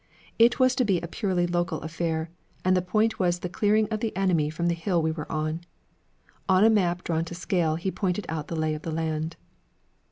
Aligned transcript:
It 0.39 0.57
was 0.59 0.73
to 0.77 0.83
be 0.83 0.99
a 0.99 1.07
purely 1.07 1.45
local 1.45 1.79
affair, 1.81 2.31
and 2.65 2.75
the 2.75 2.81
point 2.81 3.19
was 3.19 3.37
the 3.37 3.47
clearing 3.47 3.87
of 3.91 3.99
the 3.99 4.17
enemy 4.17 4.49
from 4.49 4.65
the 4.65 4.73
hill 4.73 4.99
we 4.99 5.11
were 5.11 5.31
on. 5.31 5.61
On 6.49 6.63
a 6.65 6.71
map 6.71 7.03
drawn 7.03 7.23
to 7.25 7.35
scale 7.35 7.75
he 7.75 7.91
pointed 7.91 8.25
out 8.27 8.47
the 8.47 8.55
lay 8.55 8.73
of 8.73 8.81
the 8.81 8.89
land. 8.89 9.35